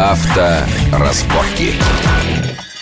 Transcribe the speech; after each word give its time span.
Авторазборки. 0.00 1.74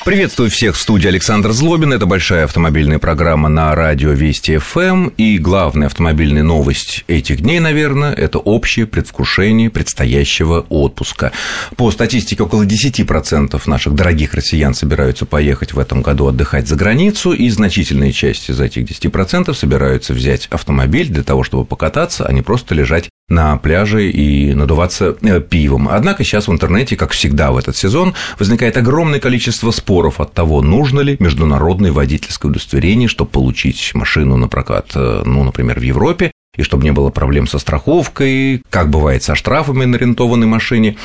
Приветствую 0.05 0.51
всех 0.51 0.77
в 0.77 0.81
студии 0.81 1.09
Александр 1.09 1.51
Злобин. 1.51 1.93
Это 1.93 2.07
большая 2.07 2.45
автомобильная 2.45 3.01
программа 3.01 3.49
на 3.49 3.75
радио 3.75 4.11
Вести 4.11 4.57
ФМ. 4.59 5.09
И 5.17 5.39
главная 5.39 5.89
автомобильная 5.89 6.45
новость 6.45 7.05
этих 7.09 7.41
дней, 7.41 7.59
наверное, 7.59 8.15
это 8.15 8.39
общее 8.39 8.87
предвкушение 8.87 9.69
предстоящего 9.69 10.65
отпуска. 10.69 11.33
По 11.77 11.91
статистике, 11.91 12.45
около 12.45 12.63
10% 12.63 13.61
наших 13.67 13.95
дорогих 13.95 14.35
россиян 14.35 14.73
собираются 14.73 15.27
поехать 15.27 15.73
в 15.73 15.81
этом 15.81 16.03
году 16.03 16.29
отдыхать 16.29 16.69
за 16.69 16.77
границу, 16.77 17.33
и 17.33 17.51
значительная 17.51 18.13
часть 18.13 18.49
из 18.49 18.61
этих 18.61 18.85
10% 18.85 19.53
собираются 19.55 20.15
взять 20.15 20.47
автомобиль 20.47 21.09
для 21.09 21.25
того, 21.25 21.43
чтобы 21.43 21.65
покататься, 21.65 22.27
а 22.27 22.33
не 22.33 22.43
просто 22.43 22.77
лежать 22.77 23.09
на 23.29 23.57
пляже 23.59 24.11
и 24.11 24.55
надуваться 24.55 25.17
э, 25.23 25.41
пивом. 25.41 25.89
Однако 25.89 26.25
сейчас 26.25 26.49
в 26.49 26.53
интернете, 26.53 26.97
как 26.97 27.13
всегда 27.13 27.53
в 27.53 27.57
этот 27.59 27.77
сезон, 27.77 28.15
возникает 28.39 28.77
огромное 28.77 29.21
количество 29.21 29.71
споров 29.71 30.21
от 30.21 30.33
того, 30.33 30.63
нужно 30.63 31.01
ли 31.01 31.17
международное 31.19 31.93
водительское 31.93 32.51
удостоверение, 32.51 33.09
чтобы 33.09 33.31
получить 33.31 33.91
машину 33.95 34.37
на 34.37 34.49
прокат, 34.49 34.93
э, 34.95 35.23
ну, 35.25 35.45
например, 35.45 35.79
в 35.79 35.83
Европе, 35.83 36.33
и 36.59 36.65
чтобы 36.65 36.85
не 36.85 36.91
было 36.91 37.11
проблем 37.11 37.47
со 37.47 37.59
страховкой, 37.59 38.63
как 38.69 38.91
бывает 38.91 39.23
со 39.23 39.35
штрафами 39.35 39.85
на 39.85 39.97
рентованной 39.97 40.47
машине. 40.47 40.97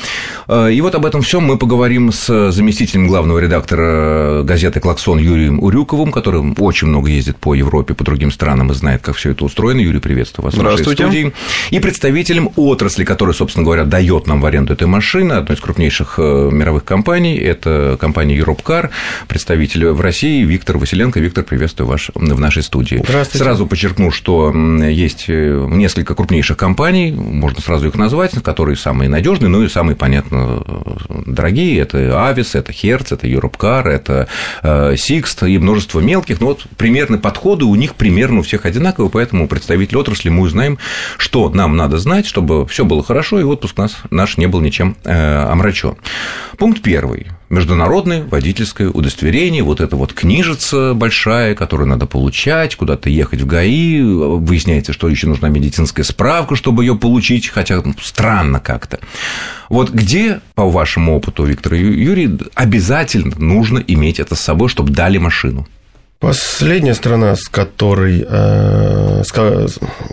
Э, 0.48 0.70
и 0.70 0.80
вот 0.80 0.94
об 0.94 1.06
этом 1.06 1.22
всем 1.22 1.44
мы 1.44 1.56
поговорим 1.56 2.12
с 2.12 2.50
заместителем 2.50 3.06
главного 3.06 3.38
редактора 3.38 4.42
газеты 4.42 4.80
«Клаксон» 4.80 5.18
Юрием 5.18 5.62
Урюковым, 5.62 6.10
который 6.10 6.42
очень 6.58 6.88
много 6.88 7.08
ездит 7.08 7.36
по 7.36 7.54
Европе, 7.54 7.94
по 7.94 8.02
другим 8.02 8.32
странам 8.32 8.72
и 8.72 8.74
знает, 8.74 9.00
как 9.00 9.14
все 9.14 9.30
это 9.30 9.44
устроено. 9.44 9.80
Юрий, 9.80 10.00
приветствую 10.00 10.46
вас 10.46 10.54
в 10.54 10.62
нашей 10.62 10.82
студии. 10.82 11.32
И 11.70 11.78
представителем 11.78 12.50
отрасли, 12.56 13.04
который, 13.04 13.32
собственно 13.32 13.64
говоря, 13.64 13.84
дает 13.84 14.26
нам 14.26 14.40
в 14.40 14.46
аренду 14.46 14.72
этой 14.72 14.88
машины, 14.88 15.34
одной 15.34 15.56
из 15.56 15.60
крупнейших 15.60 16.16
э, 16.18 16.50
мировых 16.50 16.84
компаний, 16.84 17.36
это 17.36 17.96
компания 18.00 18.36
Europcar, 18.36 18.90
представитель 19.28 19.90
в 19.90 20.00
России 20.00 20.42
Виктор 20.42 20.78
Василенко. 20.78 21.20
Виктор, 21.20 21.44
приветствую 21.44 21.88
вас 21.88 22.10
в 22.12 22.40
нашей 22.40 22.64
студии. 22.64 23.00
Здравствуйте. 23.06 23.44
Сразу 23.44 23.66
подчеркну, 23.68 24.10
что 24.10 24.52
есть 24.52 25.26
э, 25.28 25.43
несколько 25.44 26.14
крупнейших 26.14 26.56
компаний, 26.56 27.12
можно 27.12 27.60
сразу 27.60 27.88
их 27.88 27.94
назвать, 27.94 28.32
которые 28.42 28.76
самые 28.76 29.08
надежные, 29.08 29.48
ну 29.48 29.62
и 29.62 29.68
самые, 29.68 29.96
понятно, 29.96 30.62
дорогие. 31.26 31.80
Это 31.80 32.26
Авис, 32.28 32.54
это 32.54 32.72
Hertz, 32.72 33.14
это 33.14 33.26
Europcar, 33.26 33.88
это 33.88 34.28
Sixt 34.62 35.48
и 35.48 35.58
множество 35.58 36.00
мелких. 36.00 36.40
Но 36.40 36.48
вот 36.48 36.66
примерно 36.76 37.18
подходы 37.18 37.64
у 37.64 37.74
них 37.74 37.94
примерно 37.94 38.40
у 38.40 38.42
всех 38.42 38.66
одинаковые, 38.66 39.10
поэтому 39.10 39.48
представители 39.48 39.96
отрасли 39.96 40.28
мы 40.28 40.42
узнаем, 40.42 40.78
что 41.18 41.48
нам 41.50 41.76
надо 41.76 41.98
знать, 41.98 42.26
чтобы 42.26 42.66
все 42.66 42.84
было 42.84 43.02
хорошо, 43.02 43.40
и 43.40 43.44
отпуск 43.44 43.76
нас, 43.76 43.96
наш 44.10 44.36
не 44.36 44.46
был 44.46 44.60
ничем 44.60 44.96
э, 45.04 45.46
омрачен. 45.50 45.96
Пункт 46.58 46.82
первый 46.82 47.26
международное 47.54 48.24
водительское 48.24 48.88
удостоверение, 48.88 49.62
вот 49.62 49.80
это 49.80 49.96
вот 49.96 50.12
книжица 50.12 50.92
большая, 50.94 51.54
которую 51.54 51.88
надо 51.88 52.06
получать, 52.06 52.76
куда-то 52.76 53.08
ехать 53.08 53.40
в 53.40 53.46
ГАИ, 53.46 54.02
выясняется, 54.02 54.92
что 54.92 55.08
еще 55.08 55.26
нужна 55.26 55.48
медицинская 55.48 56.04
справка, 56.04 56.56
чтобы 56.56 56.84
ее 56.84 56.96
получить, 56.96 57.48
хотя 57.48 57.82
странно 58.02 58.60
как-то. 58.60 58.98
Вот 59.68 59.90
где, 59.90 60.40
по 60.54 60.68
вашему 60.68 61.16
опыту, 61.16 61.44
Виктор 61.44 61.74
Юрий, 61.74 62.38
обязательно 62.54 63.34
нужно 63.38 63.78
иметь 63.78 64.20
это 64.20 64.34
с 64.34 64.40
собой, 64.40 64.68
чтобы 64.68 64.92
дали 64.92 65.18
машину? 65.18 65.66
Последняя 66.20 66.94
страна, 66.94 67.36
с 67.36 67.48
которой, 67.48 68.24
э, 68.26 69.22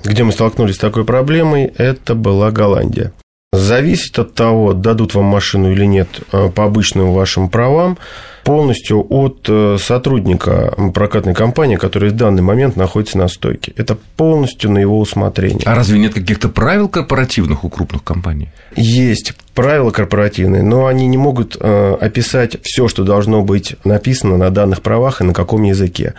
где 0.03 0.23
мы 0.23 0.31
столкнулись 0.31 0.75
с 0.75 0.79
такой 0.79 1.05
проблемой, 1.05 1.71
это 1.77 2.15
была 2.15 2.51
Голландия. 2.51 3.13
Зависит 3.53 4.17
от 4.17 4.33
того, 4.33 4.71
дадут 4.71 5.13
вам 5.13 5.25
машину 5.25 5.73
или 5.73 5.83
нет 5.83 6.21
э, 6.31 6.49
по 6.49 6.63
обычным 6.63 7.11
вашим 7.11 7.49
правам, 7.49 7.97
полностью 8.43 9.05
от 9.09 9.45
э, 9.47 9.77
сотрудника 9.79 10.73
прокатной 10.93 11.33
компании, 11.33 11.75
который 11.75 12.09
в 12.09 12.15
данный 12.15 12.41
момент 12.41 12.75
находится 12.75 13.17
на 13.17 13.27
стойке. 13.27 13.73
Это 13.77 13.97
полностью 14.17 14.71
на 14.71 14.79
его 14.79 14.99
усмотрение. 14.99 15.63
А 15.65 15.75
разве 15.75 15.99
нет 15.99 16.13
каких-то 16.13 16.49
правил 16.49 16.87
корпоративных 16.87 17.63
у 17.63 17.69
крупных 17.69 18.03
компаний? 18.03 18.49
Есть 18.75 19.33
правила 19.53 19.91
корпоративные, 19.91 20.63
но 20.63 20.85
они 20.85 21.07
не 21.07 21.17
могут 21.17 21.57
э, 21.59 21.97
описать 21.99 22.57
все, 22.63 22.87
что 22.87 23.03
должно 23.03 23.41
быть 23.41 23.75
написано 23.83 24.37
на 24.37 24.49
данных 24.49 24.81
правах 24.81 25.21
и 25.21 25.23
на 25.23 25.33
каком 25.33 25.63
языке. 25.63 26.13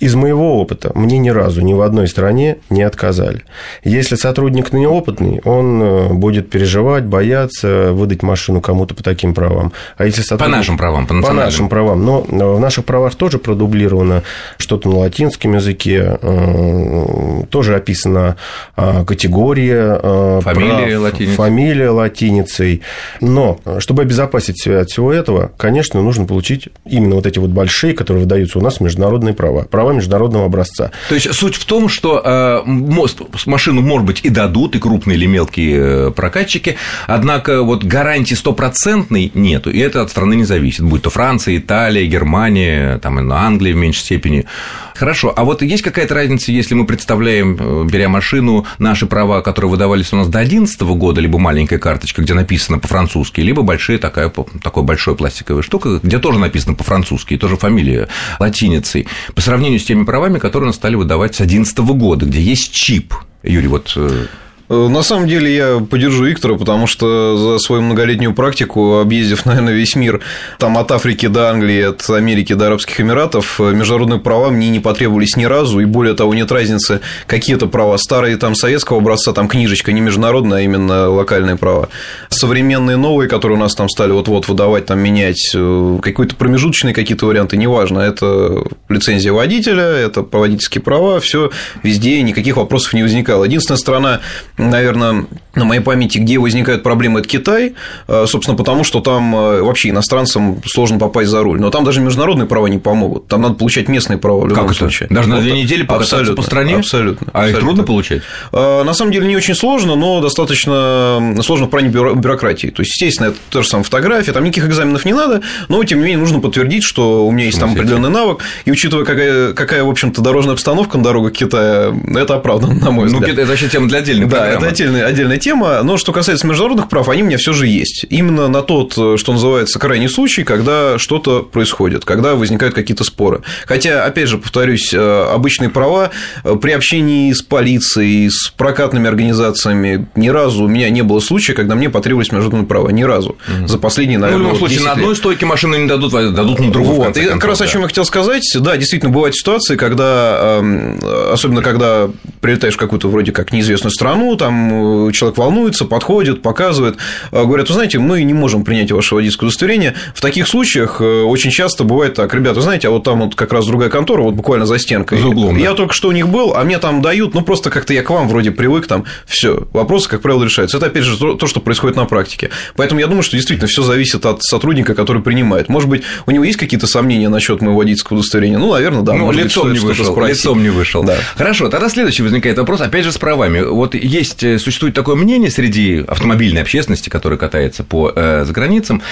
Из 0.00 0.14
моего 0.14 0.60
опыта 0.60 0.92
мне 0.94 1.18
ни 1.18 1.28
разу 1.28 1.60
ни 1.60 1.74
в 1.74 1.82
одной 1.82 2.08
стране 2.08 2.58
не 2.70 2.82
отказали. 2.82 3.42
Если 3.82 4.14
сотрудник 4.14 4.72
неопытный, 4.72 5.40
он 5.44 5.82
э, 5.82 6.12
будет 6.12 6.50
переживать, 6.50 7.04
бояться 7.04 7.92
выдать 7.92 8.22
машину 8.22 8.60
кому-то 8.60 8.94
по 8.94 9.02
таким 9.02 9.34
правам. 9.34 9.72
А 9.96 10.06
если 10.06 10.22
сотрудник... 10.22 10.54
По 10.54 10.58
нашим 10.58 10.78
правам, 10.78 11.06
по, 11.06 11.20
по 11.20 11.32
нашим 11.32 11.67
правам. 11.68 12.04
Но 12.04 12.22
в 12.22 12.60
наших 12.60 12.84
правах 12.84 13.14
тоже 13.14 13.38
продублировано 13.38 14.22
что-то 14.56 14.88
на 14.88 14.98
латинском 14.98 15.54
языке, 15.54 16.18
э, 16.20 17.42
тоже 17.50 17.76
описана 17.76 18.36
категория 18.74 20.40
фамилия, 20.40 20.86
прав, 20.86 21.00
латиницей. 21.02 21.36
фамилия 21.36 21.90
латиницей. 21.90 22.82
Но, 23.20 23.58
чтобы 23.78 24.02
обезопасить 24.02 24.60
себя 24.60 24.80
от 24.80 24.90
всего 24.90 25.12
этого, 25.12 25.50
конечно, 25.56 26.02
нужно 26.02 26.26
получить 26.26 26.68
именно 26.84 27.16
вот 27.16 27.26
эти 27.26 27.38
вот 27.38 27.50
большие, 27.50 27.94
которые 27.94 28.22
выдаются 28.22 28.58
у 28.58 28.62
нас 28.62 28.80
международные 28.80 29.34
права, 29.34 29.62
права 29.64 29.92
международного 29.92 30.46
образца. 30.46 30.90
То 31.08 31.14
есть 31.14 31.32
суть 31.34 31.56
в 31.56 31.64
том, 31.64 31.88
что 31.88 32.20
э, 32.24 32.62
мост, 32.64 33.20
машину, 33.46 33.82
может 33.82 34.06
быть, 34.06 34.20
и 34.22 34.30
дадут, 34.30 34.76
и 34.76 34.78
крупные 34.78 35.16
или 35.16 35.26
мелкие 35.26 35.78
э, 35.78 36.10
прокатчики, 36.10 36.76
однако 37.06 37.62
вот 37.62 37.84
гарантии 37.84 38.34
стопроцентной 38.34 39.30
нету, 39.34 39.70
и 39.70 39.78
это 39.78 40.02
от 40.02 40.10
страны 40.10 40.34
не 40.34 40.44
зависит, 40.44 40.84
будь 40.84 41.02
то 41.02 41.10
Франция, 41.10 41.57
Италия, 41.58 42.06
Германия, 42.06 42.98
там, 42.98 43.18
Англия 43.32 43.74
в 43.74 43.76
меньшей 43.76 44.00
степени. 44.00 44.46
Хорошо, 44.94 45.32
а 45.36 45.44
вот 45.44 45.62
есть 45.62 45.82
какая-то 45.82 46.14
разница, 46.14 46.50
если 46.50 46.74
мы 46.74 46.84
представляем, 46.86 47.56
э, 47.60 47.84
беря 47.88 48.08
машину, 48.08 48.66
наши 48.78 49.06
права, 49.06 49.42
которые 49.42 49.70
выдавались 49.70 50.12
у 50.12 50.16
нас 50.16 50.26
до 50.26 50.38
2011 50.38 50.80
года, 50.96 51.20
либо 51.20 51.38
маленькая 51.38 51.78
карточка, 51.78 52.22
где 52.22 52.34
написано 52.34 52.78
по-французски, 52.78 53.40
либо 53.40 53.62
большая 53.62 53.98
такая, 53.98 54.32
такой 54.62 54.82
большой 54.82 55.14
пластиковая 55.14 55.62
штука, 55.62 56.00
где 56.02 56.18
тоже 56.18 56.38
написано 56.38 56.74
по-французски, 56.74 57.34
и 57.34 57.38
тоже 57.38 57.56
фамилия 57.56 58.08
латиницей, 58.40 59.06
по 59.34 59.40
сравнению 59.40 59.78
с 59.78 59.84
теми 59.84 60.04
правами, 60.04 60.38
которые 60.38 60.68
нас 60.68 60.76
стали 60.76 60.96
выдавать 60.96 61.34
с 61.34 61.38
2011 61.38 61.78
года, 61.78 62.26
где 62.26 62.40
есть 62.40 62.72
чип. 62.72 63.14
Юрий, 63.44 63.68
вот 63.68 63.88
Э, 63.98 64.26
на 64.68 65.02
самом 65.02 65.26
деле 65.26 65.54
я 65.54 65.78
поддержу 65.78 66.24
Виктора, 66.24 66.56
потому 66.56 66.86
что 66.86 67.36
за 67.36 67.58
свою 67.58 67.82
многолетнюю 67.82 68.34
практику, 68.34 68.98
объездив, 68.98 69.46
наверное, 69.46 69.72
весь 69.72 69.96
мир, 69.96 70.20
там 70.58 70.76
от 70.76 70.92
Африки 70.92 71.26
до 71.26 71.50
Англии, 71.50 71.82
от 71.82 72.08
Америки 72.10 72.52
до 72.52 72.66
Арабских 72.66 73.00
Эмиратов, 73.00 73.60
э, 73.60 73.72
международные 73.72 74.20
права 74.20 74.50
мне 74.50 74.68
не 74.68 74.80
потребовались 74.80 75.36
ни 75.36 75.44
разу, 75.44 75.80
и 75.80 75.86
более 75.86 76.14
того, 76.14 76.34
нет 76.34 76.52
разницы, 76.52 77.00
какие 77.26 77.56
это 77.56 77.66
права, 77.66 77.96
старые 77.96 78.36
там 78.36 78.54
советского 78.54 78.98
образца, 78.98 79.32
там 79.32 79.48
книжечка, 79.48 79.92
не 79.92 80.02
международная, 80.02 80.58
а 80.58 80.60
именно 80.60 81.08
локальные 81.08 81.56
права. 81.56 81.88
Современные 82.28 82.96
новые, 82.96 83.28
которые 83.28 83.56
у 83.56 83.60
нас 83.60 83.74
там 83.74 83.88
стали 83.88 84.12
вот-вот 84.12 84.48
выдавать, 84.48 84.86
там 84.86 84.98
менять, 84.98 85.52
э, 85.54 85.98
какой-то 86.02 86.36
промежуточные 86.36 86.92
какие-то 86.92 87.26
варианты, 87.26 87.56
неважно, 87.56 88.00
это 88.00 88.64
лицензия 88.90 89.32
водителя, 89.32 89.84
это 89.84 90.22
водительские 90.30 90.82
права, 90.82 91.20
все 91.20 91.50
везде, 91.82 92.20
никаких 92.20 92.56
вопросов 92.56 92.92
не 92.92 93.02
возникало. 93.02 93.44
Единственная 93.44 93.78
страна, 93.78 94.20
наверное, 94.58 95.26
на 95.54 95.64
моей 95.64 95.80
памяти, 95.80 96.18
где 96.18 96.38
возникают 96.38 96.82
проблемы, 96.82 97.20
это 97.20 97.28
Китай, 97.28 97.74
э, 98.06 98.24
собственно, 98.26 98.56
потому 98.56 98.84
что 98.84 99.00
там 99.00 99.34
э, 99.34 99.62
вообще 99.62 99.90
иностранцам 99.90 100.60
сложно 100.66 100.98
попасть 100.98 101.30
за 101.30 101.42
руль. 101.42 101.60
Но 101.60 101.70
там 101.70 101.84
даже 101.84 102.00
международные 102.00 102.46
права 102.46 102.66
не 102.66 102.78
помогут. 102.78 103.28
Там 103.28 103.42
надо 103.42 103.54
получать 103.54 103.88
местные 103.88 104.18
права 104.18 104.40
в 104.40 104.48
любом 104.48 104.66
как 104.66 104.76
случае. 104.76 105.06
Это? 105.06 105.14
Даже 105.14 105.28
на 105.28 105.40
две 105.40 105.52
недели 105.52 105.82
покататься 105.82 106.34
по 106.34 106.42
стране? 106.42 106.76
Абсолютно. 106.76 107.28
А 107.32 107.40
абсолютно. 107.40 107.58
их 107.58 107.64
трудно 107.64 107.84
получать? 107.84 108.22
Э, 108.52 108.82
на 108.84 108.94
самом 108.94 109.12
деле 109.12 109.26
не 109.26 109.36
очень 109.36 109.54
сложно, 109.54 109.96
но 109.96 110.20
достаточно 110.20 111.36
сложно 111.42 111.66
в 111.66 111.70
плане 111.70 111.88
бюрократии. 111.88 112.68
То 112.68 112.82
есть, 112.82 112.92
естественно, 112.92 113.28
это 113.28 113.36
то 113.50 113.62
же 113.62 113.68
самое 113.68 113.84
фотография, 113.84 114.32
там 114.32 114.44
никаких 114.44 114.66
экзаменов 114.66 115.04
не 115.04 115.12
надо, 115.12 115.42
но 115.68 115.82
тем 115.84 115.98
не 115.98 116.04
менее 116.04 116.18
нужно 116.18 116.40
подтвердить, 116.40 116.84
что 116.84 117.26
у 117.26 117.30
меня 117.30 117.46
есть 117.46 117.60
там 117.60 117.72
определенный 117.72 118.10
навык, 118.10 118.40
и 118.64 118.70
учитывая, 118.70 119.04
какая, 119.04 119.52
какая 119.52 119.84
в 119.84 119.88
общем-то, 119.88 120.22
дорожная 120.22 120.54
обстановка 120.54 120.98
на 120.98 121.04
дорогах 121.04 121.32
Китая, 121.32 121.92
это 122.14 122.34
оправдано, 122.34 122.74
на 122.74 122.90
мой 122.90 123.06
взгляд. 123.06 123.28
Ну, 123.28 123.42
это 123.42 123.46
вообще 123.46 123.68
тема 123.68 123.88
для 123.88 123.98
отдельной 123.98 124.26
Да, 124.26 124.47
это 124.50 124.66
отдельная, 124.66 125.06
отдельная 125.06 125.38
тема, 125.38 125.82
но 125.82 125.96
что 125.96 126.12
касается 126.12 126.46
международных 126.46 126.88
прав, 126.88 127.08
они 127.08 127.22
у 127.22 127.26
меня 127.26 127.38
все 127.38 127.52
же 127.52 127.66
есть. 127.66 128.06
Именно 128.08 128.48
на 128.48 128.62
тот, 128.62 128.92
что 128.92 129.32
называется, 129.32 129.78
крайний 129.78 130.08
случай, 130.08 130.44
когда 130.44 130.98
что-то 130.98 131.42
происходит, 131.42 132.04
когда 132.04 132.34
возникают 132.34 132.74
какие-то 132.74 133.04
споры. 133.04 133.42
Хотя, 133.66 134.04
опять 134.04 134.28
же, 134.28 134.38
повторюсь, 134.38 134.92
э, 134.92 135.26
обычные 135.32 135.70
права 135.70 136.10
э, 136.44 136.56
при 136.60 136.72
общении 136.72 137.32
с 137.32 137.42
полицией, 137.42 138.30
с 138.30 138.50
прокатными 138.50 139.08
организациями 139.08 140.08
ни 140.14 140.28
разу 140.28 140.64
у 140.64 140.68
меня 140.68 140.90
не 140.90 141.02
было 141.02 141.20
случая, 141.20 141.54
когда 141.54 141.74
мне 141.74 141.90
потребовались 141.90 142.32
международные 142.32 142.66
права. 142.66 142.88
Ни 142.90 143.02
разу. 143.02 143.36
Mm-hmm. 143.48 143.68
За 143.68 143.78
последние, 143.78 144.18
наверное, 144.18 144.44
ну, 144.44 144.50
в 144.50 144.54
любом 144.54 144.68
случае, 144.68 144.84
на 144.84 144.92
одной 144.92 145.16
стойке 145.16 145.46
машины 145.46 145.76
не 145.76 145.86
дадут, 145.86 146.14
а 146.14 146.30
дадут 146.30 146.60
на 146.60 146.70
другую. 146.70 146.96
Вот. 146.96 147.16
И 147.16 147.24
как 147.26 147.44
раз 147.44 147.58
да. 147.58 147.64
о 147.64 147.68
чем 147.68 147.82
я 147.82 147.88
хотел 147.88 148.04
сказать. 148.04 148.44
Да, 148.60 148.76
действительно, 148.76 149.12
бывают 149.12 149.36
ситуации, 149.36 149.76
когда, 149.76 150.58
эм, 150.58 150.98
особенно 151.32 151.62
когда 151.62 152.10
прилетаешь 152.40 152.74
в 152.74 152.78
какую-то 152.78 153.08
вроде 153.08 153.32
как 153.32 153.52
неизвестную 153.52 153.92
страну, 153.92 154.34
там 154.38 155.12
человек 155.12 155.36
волнуется, 155.36 155.84
подходит, 155.84 156.42
показывает, 156.42 156.96
говорят, 157.32 157.68
вы 157.68 157.74
знаете, 157.74 157.98
мы 157.98 158.22
не 158.22 158.34
можем 158.34 158.64
принять 158.64 158.92
ваше 158.92 159.14
водительское 159.14 159.48
удостоверение. 159.48 159.94
В 160.14 160.20
таких 160.20 160.48
случаях 160.48 161.00
очень 161.00 161.50
часто 161.50 161.84
бывает 161.84 162.14
так, 162.14 162.32
ребята, 162.32 162.60
знаете, 162.60 162.88
а 162.88 162.90
вот 162.90 163.04
там 163.04 163.20
вот 163.20 163.34
как 163.34 163.52
раз 163.52 163.66
другая 163.66 163.90
контора, 163.90 164.22
вот 164.22 164.34
буквально 164.34 164.66
за 164.66 164.78
стенкой. 164.78 165.20
За 165.20 165.28
углом, 165.28 165.56
я 165.56 165.70
да. 165.70 165.74
только 165.74 165.92
что 165.92 166.08
у 166.08 166.12
них 166.12 166.28
был, 166.28 166.54
а 166.54 166.64
мне 166.64 166.78
там 166.78 167.02
дают, 167.02 167.34
ну 167.34 167.42
просто 167.42 167.70
как-то 167.70 167.92
я 167.92 168.02
к 168.02 168.10
вам 168.10 168.28
вроде 168.28 168.50
привык, 168.50 168.86
там 168.86 169.04
все, 169.26 169.66
вопросы, 169.72 170.08
как 170.08 170.22
правило, 170.22 170.44
решаются. 170.44 170.76
Это 170.76 170.86
опять 170.86 171.04
же 171.04 171.16
то, 171.16 171.46
что 171.46 171.60
происходит 171.60 171.96
на 171.96 172.04
практике. 172.04 172.50
Поэтому 172.76 173.00
я 173.00 173.06
думаю, 173.06 173.22
что 173.22 173.36
действительно 173.36 173.68
все 173.68 173.82
зависит 173.82 174.24
от 174.24 174.42
сотрудника, 174.42 174.94
который 174.94 175.22
принимает. 175.22 175.68
Может 175.68 175.88
быть, 175.88 176.02
у 176.26 176.30
него 176.30 176.44
есть 176.44 176.58
какие-то 176.58 176.86
сомнения 176.86 177.28
насчет 177.28 177.60
моего 177.60 177.78
водительского 177.78 178.18
удостоверения? 178.18 178.58
Ну, 178.58 178.72
наверное, 178.72 179.02
да. 179.02 179.14
Ну, 179.14 179.24
может 179.24 179.44
лицом 179.44 179.64
быть, 179.64 179.80
не 179.80 179.86
вышел, 179.86 180.24
лицом 180.24 180.62
не 180.62 180.70
вышел. 180.70 181.02
Да. 181.02 181.16
Хорошо, 181.36 181.68
тогда 181.68 181.88
следующий 181.88 182.22
возникает 182.22 182.58
вопрос, 182.58 182.80
опять 182.80 183.04
же, 183.04 183.12
с 183.12 183.18
правами. 183.18 183.60
Вот 183.60 183.94
есть, 183.94 184.27
э, 184.42 184.58
существует 184.58 184.94
такое 184.94 185.16
мнение 185.16 185.50
среди 185.50 186.04
автомобильной 186.06 186.62
общественности, 186.62 187.08
которая 187.08 187.38
катается 187.38 187.84
по 187.84 188.12
э, 188.14 188.44
заграницам 188.44 189.02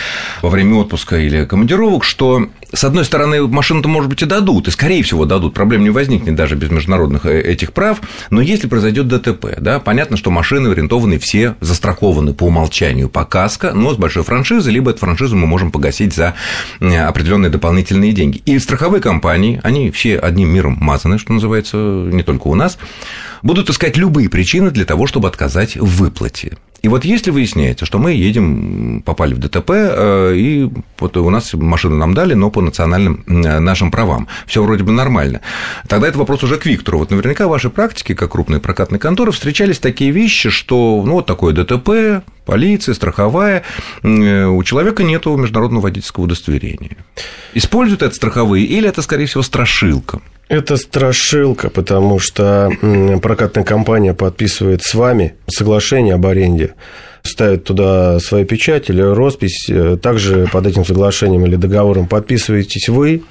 во 0.43 0.49
время 0.49 0.77
отпуска 0.77 1.17
или 1.19 1.45
командировок, 1.45 2.05
что, 2.05 2.49
с 2.73 2.85
одной 2.85 3.05
стороны, 3.05 3.47
машину-то, 3.47 3.89
может 3.89 4.11
быть, 4.11 4.23
и 4.23 4.27
дадут, 4.27 4.69
и, 4.69 4.71
скорее 4.71 5.03
всего, 5.03 5.25
дадут, 5.25 5.55
проблем 5.55 5.85
не 5.85 5.91
возникнет 5.91 6.35
даже 6.35 6.57
без 6.57 6.71
международных 6.71 7.27
э, 7.27 7.41
этих 7.41 7.73
прав, 7.73 8.01
но 8.31 8.41
если 8.41 8.67
произойдет 8.67 9.09
ДТП, 9.09 9.59
да, 9.59 9.79
понятно, 9.79 10.17
что 10.17 10.31
машины 10.31 10.69
арендованы 10.69 11.19
все, 11.19 11.55
застрахованы 11.61 12.35
по 12.35 12.45
умолчанию 12.45 13.09
по 13.09 13.25
КАСКО, 13.25 13.73
но 13.73 13.95
с 13.95 13.97
большой 13.97 14.25
франшизой, 14.25 14.73
либо 14.73 14.91
эту 14.91 15.01
франшизу 15.01 15.37
мы 15.37 15.47
можем 15.47 15.71
погасить 15.71 16.15
за 16.15 16.35
э, 16.81 16.97
определенные 16.99 17.51
дополнительные 17.51 18.13
деньги. 18.13 18.43
И 18.47 18.59
страховые 18.59 19.01
компании, 19.01 19.61
они 19.63 19.91
все 19.91 20.19
одним 20.19 20.53
миром 20.53 20.77
мазаны, 20.81 21.19
что 21.19 21.33
называется, 21.33 21.77
не 21.77 22.23
только 22.23 22.49
у 22.49 22.55
нас, 22.55 22.79
будут 23.43 23.71
искать 23.71 23.97
любые 23.97 24.29
причины 24.29 24.71
для 24.71 24.85
того, 24.85 25.07
чтобы 25.07 25.29
отказать 25.29 25.77
в 25.77 25.87
выплате. 25.87 26.57
И 26.83 26.89
вот 26.89 27.05
если 27.05 27.31
выясняется, 27.31 27.87
что 27.87 27.99
мы 27.99 28.13
едем, 28.13 29.03
попали 29.05 29.35
в 29.35 29.39
ДТП, 29.39 29.71
э, 29.71 30.35
и 30.37 30.71
вот 31.01 31.17
у 31.17 31.31
нас 31.31 31.53
машину 31.55 31.97
нам 31.97 32.15
дали, 32.15 32.35
но 32.35 32.51
по 32.51 32.61
национальным 32.61 33.25
э, 33.27 33.59
нашим 33.59 33.91
правам, 33.91 34.29
все 34.47 34.63
вроде 34.63 34.85
бы 34.85 34.93
нормально, 34.93 35.41
тогда 35.89 36.09
это 36.09 36.19
вопрос 36.19 36.43
уже 36.43 36.57
к 36.57 36.67
Виктору. 36.67 36.99
Вот 36.99 37.11
наверняка 37.11 37.47
в 37.47 37.51
вашей 37.51 37.71
практике, 37.71 38.15
как 38.15 38.33
крупной 38.33 38.61
прокатной 38.61 38.99
конторы, 38.99 39.33
встречались 39.33 39.79
такие 39.79 40.11
вещи, 40.11 40.51
что 40.51 41.03
ну, 41.05 41.15
вот 41.15 41.27
такое 41.27 41.55
ДТП, 41.55 42.25
полиция, 42.45 42.95
страховая, 42.95 43.65
э, 44.03 44.45
у 44.47 44.63
человека 44.63 45.03
нет 45.03 45.27
международного 45.27 45.85
водительского 45.85 46.25
удостоверения. 46.25 46.97
Используют 47.55 48.03
это 48.03 48.15
страховые 48.15 48.65
или 48.65 48.89
это, 48.89 49.03
скорее 49.03 49.27
всего, 49.27 49.43
страшилка? 49.43 50.21
Это 50.49 50.77
страшилка, 50.77 51.71
потому 51.71 52.21
что 52.21 52.71
прокатная 53.21 53.65
компания 53.65 54.15
подписывает 54.15 54.83
с 54.83 54.95
вами 54.95 55.35
соглашение 55.49 56.15
об 56.15 56.27
аренде, 56.27 56.75
ставит 57.27 57.65
туда 57.65 58.19
свои 58.21 58.45
печать 58.45 58.89
или 58.89 59.03
роспись, 59.03 59.71
также 60.01 60.49
под 60.51 60.67
этим 60.67 60.85
соглашением 60.85 61.45
или 61.45 61.57
договором 61.57 62.07
подписываетесь 62.07 62.89
вы, 62.89 63.23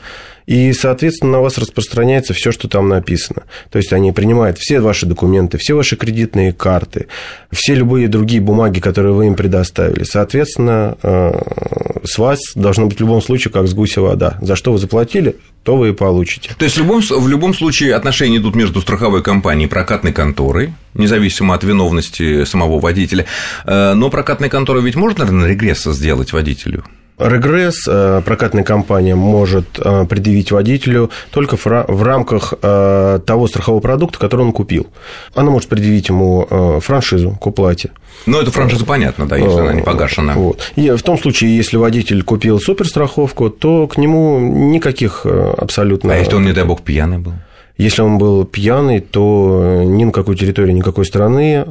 и, 0.45 0.73
соответственно, 0.73 1.31
на 1.31 1.41
вас 1.41 1.57
распространяется 1.57 2.35
все, 2.35 2.51
что 2.51 2.67
там 2.67 2.87
написано. 2.87 3.43
То 3.71 3.79
есть 3.79 3.91
они 3.91 4.11
принимают 4.11 4.59
все 4.59 4.79
ваши 4.79 5.07
документы, 5.07 5.57
все 5.57 5.73
ваши 5.73 5.95
кредитные 5.95 6.53
карты, 6.53 7.07
все 7.51 7.73
любые 7.73 8.07
другие 8.07 8.41
бумаги, 8.41 8.79
которые 8.79 9.13
вы 9.13 9.25
им 9.25 9.33
предоставили. 9.33 10.03
Соответственно, 10.03 10.97
с 12.05 12.17
вас 12.17 12.39
должно 12.55 12.87
быть 12.87 12.97
в 12.97 13.01
любом 13.01 13.21
случае 13.21 13.51
как 13.51 13.67
с 13.67 13.73
гуся 13.73 14.01
вода. 14.01 14.37
За 14.41 14.55
что 14.55 14.71
вы 14.71 14.77
заплатили, 14.77 15.35
то 15.63 15.75
вы 15.77 15.89
и 15.89 15.93
получите. 15.93 16.51
То 16.57 16.65
есть 16.65 16.77
в 16.77 16.79
любом, 16.79 17.01
в 17.01 17.27
любом 17.27 17.53
случае 17.53 17.95
отношения 17.95 18.37
идут 18.37 18.55
между 18.55 18.81
страховой 18.81 19.23
компанией 19.23 19.67
и 19.67 19.69
прокатной 19.69 20.13
конторой, 20.13 20.73
независимо 20.93 21.55
от 21.55 21.63
виновности 21.63 22.45
самого 22.45 22.79
водителя. 22.79 23.25
Но 23.65 24.09
прокатная 24.09 24.49
контора 24.49 24.79
ведь 24.79 24.95
может, 24.95 25.17
наверное, 25.17 25.49
регресс 25.49 25.83
сделать 25.83 26.33
водителю? 26.33 26.83
Регресс 27.17 27.83
прокатная 28.25 28.63
компания 28.63 29.15
может 29.15 29.67
предъявить 30.09 30.51
водителю 30.51 31.11
только 31.31 31.55
в 31.57 32.03
рамках 32.03 32.53
того 32.59 33.47
страхового 33.47 33.81
продукта, 33.81 34.19
который 34.19 34.41
он 34.41 34.51
купил. 34.51 34.87
Она 35.33 35.49
может 35.49 35.69
предъявить 35.69 36.09
ему 36.09 36.79
франшизу 36.81 37.37
к 37.39 37.47
уплате. 37.47 37.91
Ну, 38.25 38.41
это 38.41 38.51
франшиза 38.51 38.85
понятно, 38.85 39.27
да, 39.27 39.37
если 39.37 39.59
она 39.59 39.73
не 39.73 39.81
погашена. 39.81 40.33
Вот. 40.33 40.71
И 40.75 40.89
в 40.89 41.01
том 41.03 41.17
случае, 41.17 41.55
если 41.55 41.77
водитель 41.77 42.23
купил 42.23 42.59
суперстраховку, 42.59 43.49
то 43.49 43.87
к 43.87 43.97
нему 43.97 44.39
никаких 44.39 45.25
абсолютно... 45.25 46.13
А 46.13 46.17
если 46.17 46.35
он, 46.35 46.45
не 46.45 46.53
дай 46.53 46.65
бог, 46.65 46.81
пьяный 46.81 47.19
был? 47.19 47.33
Если 47.77 48.01
он 48.01 48.17
был 48.17 48.45
пьяный, 48.45 49.01
то 49.01 49.83
ни 49.85 50.05
на 50.05 50.11
какой 50.13 50.37
территории 50.37 50.71
никакой 50.71 51.05
страны, 51.05 51.65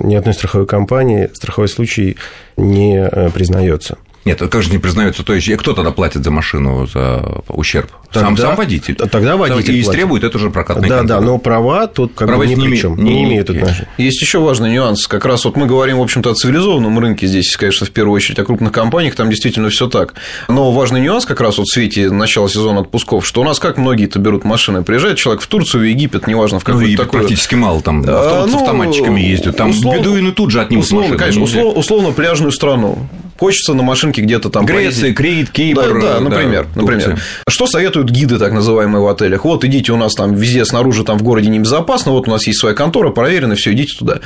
ни 0.00 0.14
одной 0.14 0.34
страховой 0.34 0.66
компании 0.66 1.30
страховой 1.32 1.68
случай 1.68 2.16
не 2.56 3.08
признается. 3.32 3.98
Нет, 4.26 4.38
как 4.38 4.62
же 4.62 4.70
не 4.70 4.76
признается, 4.76 5.22
то 5.22 5.32
есть 5.32 5.50
кто 5.56 5.72
тогда 5.72 5.92
платит 5.92 6.24
за 6.24 6.30
машину, 6.30 6.86
за 6.86 7.42
ущерб? 7.48 7.90
Тогда, 8.12 8.28
сам, 8.28 8.36
сам 8.36 8.56
водитель. 8.56 8.94
Тогда 8.94 9.36
водитель. 9.38 9.76
И 9.76 9.80
истребует 9.80 10.24
это 10.24 10.36
уже 10.36 10.50
прокатная 10.50 10.88
Да, 10.90 10.98
контора. 10.98 11.20
да, 11.20 11.24
но 11.26 11.38
права 11.38 11.86
тут 11.86 12.12
как 12.14 12.28
права 12.28 12.40
бы 12.40 12.46
ни 12.46 12.54
не 12.54 12.66
при 12.68 12.76
чем, 12.76 12.96
не 13.02 13.14
не 13.14 13.24
имеют 13.24 13.48
отношения. 13.48 13.88
Есть 13.96 14.20
еще 14.20 14.40
важный 14.40 14.70
нюанс. 14.72 15.06
Как 15.06 15.24
раз 15.24 15.46
вот 15.46 15.56
мы 15.56 15.66
говорим, 15.66 15.96
в 15.98 16.02
общем-то, 16.02 16.32
о 16.32 16.34
цивилизованном 16.34 16.98
рынке 16.98 17.26
здесь, 17.26 17.56
конечно, 17.56 17.86
в 17.86 17.90
первую 17.92 18.14
очередь 18.16 18.38
о 18.40 18.44
крупных 18.44 18.72
компаниях, 18.72 19.14
там 19.14 19.30
действительно 19.30 19.70
все 19.70 19.88
так. 19.88 20.12
Но 20.48 20.70
важный 20.72 21.00
нюанс 21.00 21.24
как 21.24 21.40
раз 21.40 21.56
вот 21.56 21.68
в 21.68 21.72
свете 21.72 22.10
начала 22.10 22.48
сезона 22.50 22.80
отпусков, 22.80 23.26
что 23.26 23.40
у 23.40 23.44
нас 23.44 23.58
как 23.58 23.78
многие-то 23.78 24.18
берут 24.18 24.44
машины, 24.44 24.82
приезжает 24.82 25.16
человек 25.16 25.40
в 25.40 25.46
Турцию, 25.46 25.80
в 25.82 25.84
Египет, 25.86 26.26
неважно, 26.26 26.58
в 26.58 26.62
Ну, 26.62 26.66
какую-то 26.66 26.86
Египет 26.88 27.06
такую... 27.06 27.20
практически 27.22 27.54
мало, 27.54 27.80
там 27.80 28.04
А, 28.06 28.20
автобусы 28.20 28.48
с 28.50 28.52
ну, 28.52 28.60
автоматчиками 28.60 29.20
ездят, 29.22 29.56
там 29.56 29.70
условно- 29.70 29.98
бедуины 29.98 30.32
тут 30.32 30.50
же 30.50 30.60
отнимут 30.60 30.84
условно, 30.84 31.08
машину. 31.08 31.18
конечно, 31.18 31.42
условно, 31.42 31.70
условно 31.80 32.10
пляжную 32.12 32.52
страну. 32.52 32.98
Хочется 33.40 33.72
на 33.72 33.82
машинке 33.82 34.20
где-то 34.20 34.50
там 34.50 34.66
Греция, 34.66 34.82
поездить. 34.82 35.16
Крит, 35.16 35.50
Кипр. 35.50 35.98
Да, 35.98 36.18
да, 36.18 36.20
например, 36.20 36.66
например. 36.74 37.04
Турция. 37.04 37.24
Что 37.48 37.66
советуют 37.66 38.10
гиды, 38.10 38.38
так 38.38 38.52
называемые, 38.52 39.02
в 39.02 39.08
отелях? 39.08 39.46
Вот 39.46 39.64
идите 39.64 39.92
у 39.92 39.96
нас 39.96 40.12
там 40.14 40.34
везде 40.34 40.66
снаружи, 40.66 41.04
там 41.04 41.16
в 41.16 41.22
городе 41.22 41.48
небезопасно, 41.48 42.12
вот 42.12 42.28
у 42.28 42.30
нас 42.30 42.46
есть 42.46 42.60
своя 42.60 42.74
контора, 42.74 43.12
проверено, 43.12 43.54
все, 43.54 43.72
идите 43.72 43.96
туда. 43.98 44.20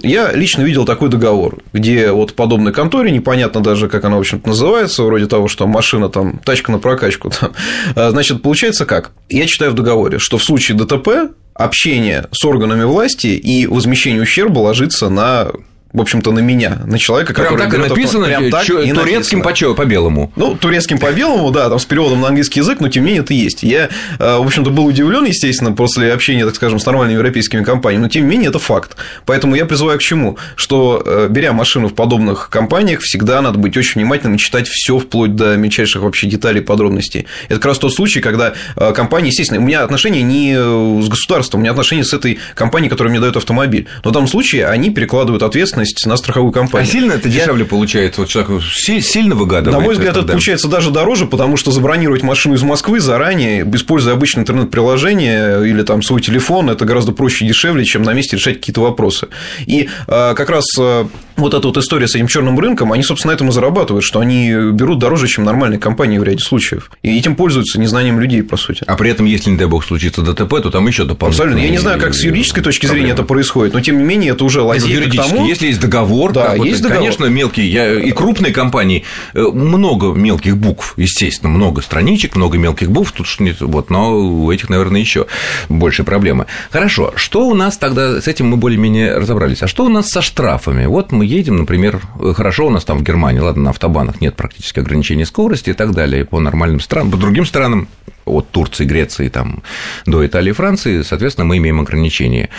Я 0.00 0.32
лично 0.32 0.62
видел 0.62 0.86
такой 0.86 1.10
договор, 1.10 1.58
где 1.74 2.10
вот 2.10 2.30
в 2.30 2.34
подобной 2.34 2.72
конторе, 2.72 3.10
непонятно 3.10 3.62
даже, 3.62 3.90
как 3.90 4.02
она, 4.06 4.16
в 4.16 4.20
общем-то, 4.20 4.48
называется, 4.48 5.02
вроде 5.02 5.26
того, 5.26 5.46
что 5.46 5.66
машина 5.66 6.08
там, 6.08 6.38
тачка 6.38 6.72
на 6.72 6.78
прокачку, 6.78 7.28
там. 7.28 7.52
А, 7.94 8.12
значит, 8.12 8.40
получается 8.40 8.86
как? 8.86 9.10
Я 9.28 9.46
читаю 9.46 9.72
в 9.72 9.74
договоре, 9.74 10.18
что 10.18 10.38
в 10.38 10.42
случае 10.42 10.78
ДТП 10.78 11.34
общение 11.52 12.28
с 12.32 12.42
органами 12.46 12.84
власти 12.84 13.26
и 13.26 13.66
возмещение 13.66 14.22
ущерба 14.22 14.60
ложится 14.60 15.10
на 15.10 15.48
в 15.94 16.00
общем-то, 16.00 16.32
на 16.32 16.40
меня, 16.40 16.80
на 16.84 16.98
человека, 16.98 17.32
Прям 17.32 17.56
который 17.56 17.70
так 17.80 17.88
написано, 17.88 18.26
прям 18.26 18.50
так 18.50 18.64
чё- 18.64 18.82
и 18.82 18.92
турецким 18.92 19.38
написано. 19.38 19.42
по, 19.44 19.52
чё- 19.54 19.74
по 19.74 19.84
белому. 19.86 20.32
Ну, 20.36 20.56
турецким 20.56 20.98
по 20.98 21.10
белому, 21.12 21.50
да, 21.52 21.70
там 21.70 21.78
с 21.78 21.84
переводом 21.86 22.20
на 22.20 22.28
английский 22.28 22.60
язык, 22.60 22.80
но 22.80 22.88
тем 22.88 23.04
не 23.04 23.10
менее 23.10 23.22
это 23.22 23.32
есть. 23.32 23.62
Я, 23.62 23.88
э, 24.18 24.36
в 24.38 24.44
общем-то, 24.44 24.70
был 24.70 24.84
удивлен, 24.86 25.24
естественно, 25.24 25.72
после 25.72 26.12
общения, 26.12 26.44
так 26.44 26.56
скажем, 26.56 26.78
с 26.80 26.84
нормальными 26.84 27.14
европейскими 27.16 27.62
компаниями, 27.62 28.02
но 28.02 28.08
тем 28.08 28.24
не 28.24 28.30
менее 28.30 28.50
это 28.50 28.58
факт. 28.58 28.96
Поэтому 29.24 29.54
я 29.54 29.64
призываю 29.66 29.98
к 29.98 30.02
чему? 30.02 30.36
Что, 30.56 31.00
э, 31.06 31.28
беря 31.30 31.52
машину 31.52 31.86
в 31.88 31.94
подобных 31.94 32.50
компаниях, 32.50 33.00
всегда 33.00 33.40
надо 33.40 33.58
быть 33.58 33.76
очень 33.76 34.00
внимательным 34.00 34.34
и 34.34 34.38
читать 34.38 34.66
все 34.68 34.98
вплоть 34.98 35.36
до 35.36 35.56
мельчайших 35.56 36.02
вообще 36.02 36.26
деталей 36.26 36.60
подробностей. 36.60 37.26
Это 37.46 37.54
как 37.60 37.66
раз 37.66 37.78
тот 37.78 37.94
случай, 37.94 38.20
когда 38.20 38.54
э, 38.76 38.92
компания, 38.92 39.28
естественно, 39.28 39.60
у 39.60 39.64
меня 39.64 39.84
отношения 39.84 40.22
не 40.22 40.54
с 40.56 41.08
государством, 41.08 41.60
у 41.60 41.62
меня 41.62 41.70
отношения 41.70 42.02
с 42.04 42.12
этой 42.12 42.40
компанией, 42.56 42.90
которая 42.90 43.10
мне 43.12 43.20
дает 43.20 43.36
автомобиль. 43.36 43.86
Но 44.02 44.10
в 44.10 44.12
данном 44.12 44.28
случае 44.28 44.66
они 44.66 44.90
перекладывают 44.90 45.42
ответственность 45.44 45.83
на 46.06 46.16
страховую 46.16 46.50
А 46.50 46.54
компанию. 46.54 46.90
сильно 46.90 47.12
это 47.12 47.28
Я- 47.28 47.40
дешевле 47.40 47.64
получается? 47.64 48.20
Вот 48.22 48.30
человек 48.30 48.62
си- 48.64 49.00
сильно 49.00 49.34
выгадывает? 49.34 49.78
на 49.78 49.84
мой 49.84 49.94
взгляд, 49.94 50.10
это 50.12 50.20
тогда? 50.20 50.32
получается 50.32 50.68
даже 50.68 50.90
дороже, 50.90 51.26
потому 51.26 51.56
что 51.56 51.70
забронировать 51.70 52.22
машину 52.22 52.54
из 52.54 52.62
Москвы 52.62 53.00
заранее, 53.00 53.68
используя 53.74 54.14
обычное 54.14 54.42
интернет-приложение 54.42 55.68
или 55.68 55.82
там 55.82 56.02
свой 56.02 56.20
телефон, 56.20 56.70
это 56.70 56.84
гораздо 56.84 57.12
проще 57.12 57.44
и 57.44 57.48
дешевле, 57.48 57.84
чем 57.84 58.02
на 58.02 58.12
месте 58.12 58.36
решать 58.36 58.56
какие-то 58.56 58.80
вопросы. 58.80 59.28
И 59.66 59.88
э, 60.06 60.34
как 60.34 60.50
раз 60.50 60.64
э, 60.78 61.06
вот 61.36 61.54
эта 61.54 61.66
вот 61.66 61.76
история 61.76 62.06
с 62.08 62.14
этим 62.14 62.28
черным 62.28 62.58
рынком, 62.58 62.92
они, 62.92 63.02
собственно, 63.02 63.32
на 63.32 63.36
этом 63.36 63.48
и 63.48 63.52
зарабатывают, 63.52 64.04
что 64.04 64.20
они 64.20 64.50
берут 64.72 64.98
дороже, 64.98 65.26
чем 65.28 65.44
нормальные 65.44 65.78
компании 65.78 66.18
в 66.18 66.24
ряде 66.24 66.38
случаев. 66.38 66.90
И 67.02 67.18
этим 67.18 67.36
пользуются 67.36 67.80
незнанием 67.80 68.20
людей, 68.20 68.42
по 68.42 68.56
сути. 68.56 68.84
А 68.86 68.96
при 68.96 69.10
этом, 69.10 69.26
если, 69.26 69.50
не 69.50 69.56
дай 69.56 69.66
бог, 69.66 69.84
случится 69.84 70.22
ДТП, 70.22 70.60
то 70.62 70.70
там 70.70 70.86
еще 70.86 71.04
дополнительно. 71.04 71.44
Абсолютно. 71.44 71.64
Я 71.64 71.70
не 71.70 71.78
знаю, 71.78 72.00
как 72.00 72.14
с 72.14 72.22
юридической 72.22 72.62
точки 72.62 72.86
зрения 72.86 73.10
это 73.10 73.22
происходит, 73.22 73.74
но 73.74 73.80
тем 73.80 73.98
не 73.98 74.04
менее 74.04 74.32
это 74.32 74.44
уже 74.44 74.62
лазейка 74.62 75.10
к 75.10 75.14
тому... 75.14 75.46
если 75.46 75.66
есть 75.66 75.80
договор, 75.80 76.32
Да, 76.32 76.54
есть 76.54 76.82
договор. 76.82 77.02
конечно, 77.02 77.26
мелкие 77.26 77.70
я, 77.70 78.00
и 78.00 78.12
крупные 78.12 78.52
компании, 78.52 79.04
э, 79.34 79.42
много 79.42 80.12
мелких 80.12 80.56
букв, 80.56 80.94
естественно, 80.96 81.50
много 81.50 81.82
страничек, 81.82 82.36
много 82.36 82.58
мелких 82.58 82.90
букв, 82.90 83.12
тут 83.12 83.26
ж 83.26 83.40
нет, 83.40 83.60
вот, 83.60 83.90
но 83.90 84.16
у 84.16 84.52
этих, 84.52 84.68
наверное, 84.68 85.00
еще 85.00 85.26
больше 85.68 86.04
проблемы. 86.04 86.46
Хорошо, 86.70 87.12
что 87.16 87.46
у 87.46 87.54
нас 87.54 87.76
тогда, 87.76 88.20
с 88.20 88.28
этим 88.28 88.48
мы 88.48 88.56
более-менее 88.56 89.16
разобрались, 89.18 89.62
а 89.62 89.66
что 89.66 89.84
у 89.84 89.88
нас 89.88 90.08
со 90.08 90.22
штрафами? 90.22 90.86
Вот 90.86 91.12
мы 91.12 91.23
мы 91.24 91.28
едем, 91.28 91.56
например, 91.56 92.02
хорошо 92.34 92.66
у 92.66 92.70
нас 92.70 92.84
там 92.84 92.98
в 92.98 93.02
Германии, 93.02 93.40
ладно, 93.40 93.64
на 93.64 93.70
автобанах 93.70 94.20
нет 94.20 94.36
практически 94.36 94.80
ограничений 94.80 95.24
скорости 95.24 95.70
и 95.70 95.72
так 95.72 95.92
далее, 95.92 96.26
по 96.26 96.38
нормальным 96.38 96.80
странам, 96.80 97.10
по 97.10 97.16
другим 97.16 97.46
странам 97.46 97.88
от 98.26 98.50
Турции, 98.50 98.84
Греции 98.84 99.28
там, 99.28 99.62
до 100.04 100.26
Италии 100.26 100.52
Франции, 100.52 101.00
соответственно, 101.00 101.46
мы 101.46 101.56
имеем 101.56 101.80
ограничения. 101.80 102.50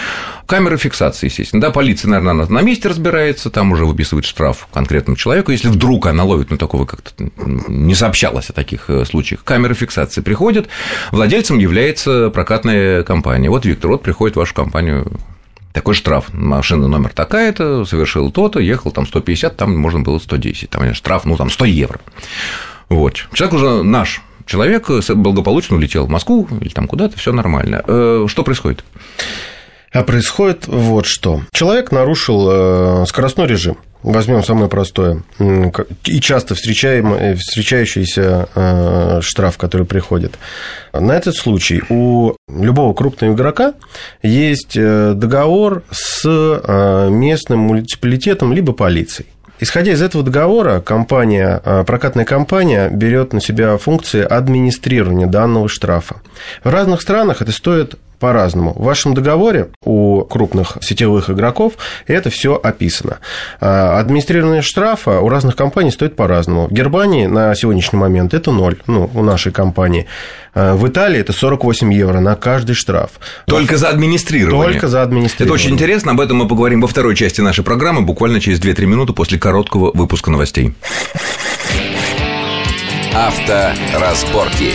Камеры 0.47 0.77
фиксации, 0.77 1.27
естественно. 1.27 1.61
Да, 1.61 1.69
полиция, 1.69 2.09
наверное, 2.09 2.47
на 2.47 2.61
месте 2.61 2.89
разбирается, 2.89 3.51
там 3.51 3.71
уже 3.71 3.85
выписывает 3.85 4.25
штраф 4.25 4.67
конкретному 4.73 5.15
человеку, 5.15 5.51
если 5.51 5.67
вдруг 5.67 6.07
она 6.07 6.23
ловит, 6.23 6.49
ну, 6.49 6.57
такого 6.57 6.85
как-то 6.85 7.11
не 7.67 7.93
сообщалось 7.93 8.49
о 8.49 8.53
таких 8.53 8.89
э, 8.89 9.05
случаях. 9.05 9.43
Камеры 9.43 9.75
фиксации 9.75 10.21
приходят, 10.21 10.67
владельцем 11.11 11.59
является 11.59 12.31
прокатная 12.31 13.03
компания. 13.03 13.49
Вот, 13.49 13.65
Виктор, 13.65 13.91
вот 13.91 14.01
приходит 14.01 14.35
в 14.35 14.39
вашу 14.39 14.55
компанию 14.55 15.11
такой 15.75 15.93
штраф, 15.93 16.27
машина 16.31 16.87
номер 16.87 17.11
такая-то, 17.13 17.83
совершил 17.83 18.31
то-то, 18.31 18.61
ехал 18.61 18.91
там 18.91 19.05
150, 19.05 19.57
там 19.57 19.77
можно 19.77 19.99
было 19.99 20.19
110, 20.19 20.69
там 20.69 20.93
штраф, 20.93 21.25
ну, 21.25 21.35
там 21.35 21.49
100 21.49 21.65
евро. 21.65 21.99
Вот. 22.87 23.27
Человек 23.33 23.53
уже 23.53 23.83
наш, 23.83 24.21
человек 24.45 24.89
благополучно 25.09 25.75
улетел 25.75 26.05
в 26.05 26.09
Москву 26.09 26.47
или 26.61 26.69
там 26.69 26.87
куда-то, 26.87 27.17
все 27.17 27.33
нормально. 27.33 27.83
Э, 27.85 28.25
что 28.29 28.43
происходит? 28.43 28.85
А 29.95 30.03
происходит 30.03 30.67
вот 30.67 31.05
что. 31.05 31.43
Человек 31.53 31.93
нарушил 31.93 32.49
э, 32.51 33.05
скоростной 33.07 33.47
режим. 33.47 33.77
Возьмем 34.03 34.43
самое 34.43 34.67
простое 34.67 35.23
и 35.39 36.19
часто 36.19 36.53
встречаемый, 36.53 37.17
э, 37.17 37.35
встречающийся 37.35 39.21
штраф, 39.21 39.57
который 39.57 39.85
приходит. 39.85 40.37
На 40.91 41.13
этот 41.13 41.37
случай 41.37 41.81
у 41.87 42.33
любого 42.49 42.93
крупного 42.93 43.31
игрока 43.31 43.73
есть 44.21 44.73
договор 44.77 45.83
с 45.91 46.25
местным 47.09 47.59
муниципалитетом 47.59 48.51
либо 48.51 48.73
полицией. 48.73 49.29
Исходя 49.61 49.93
из 49.93 50.01
этого 50.01 50.25
договора, 50.25 50.81
компания, 50.81 51.61
прокатная 51.87 52.25
компания 52.25 52.89
берет 52.89 53.31
на 53.31 53.39
себя 53.39 53.77
функции 53.77 54.21
администрирования 54.21 55.27
данного 55.27 55.69
штрафа. 55.69 56.17
В 56.65 56.69
разных 56.69 57.01
странах 57.01 57.41
это 57.41 57.53
стоит 57.53 57.95
по-разному. 58.19 58.73
В 58.73 58.83
вашем 58.83 59.13
договоре 59.13 59.69
у 59.83 60.21
крупных 60.21 60.77
сетевых 60.81 61.29
игроков 61.29 61.73
это 62.07 62.29
все 62.29 62.55
описано. 62.55 63.19
А, 63.59 63.99
администрирование 63.99 64.61
штрафа 64.61 65.19
у 65.19 65.29
разных 65.29 65.55
компаний 65.55 65.91
стоит 65.91 66.15
по-разному. 66.15 66.67
В 66.67 66.71
Германии 66.71 67.25
на 67.25 67.53
сегодняшний 67.55 67.99
момент 67.99 68.33
это 68.33 68.51
ноль, 68.51 68.77
ну, 68.87 69.09
у 69.13 69.23
нашей 69.23 69.51
компании. 69.51 70.07
А, 70.53 70.75
в 70.75 70.87
Италии 70.87 71.19
это 71.19 71.33
48 71.33 71.93
евро 71.93 72.19
на 72.19 72.35
каждый 72.35 72.73
штраф. 72.73 73.11
Только 73.45 73.77
за 73.77 73.89
администрирование? 73.89 74.71
Только 74.71 74.87
за 74.87 75.01
администрирование. 75.01 75.55
Это 75.55 75.63
очень 75.63 75.75
интересно, 75.75 76.11
об 76.11 76.21
этом 76.21 76.37
мы 76.37 76.47
поговорим 76.47 76.81
во 76.81 76.87
второй 76.87 77.15
части 77.15 77.41
нашей 77.41 77.63
программы, 77.63 78.01
буквально 78.01 78.39
через 78.39 78.59
2-3 78.59 78.85
минуты 78.85 79.13
после 79.13 79.37
короткого 79.37 79.91
выпуска 79.93 80.31
новостей. 80.31 80.73
Авторазборки. 83.13 84.73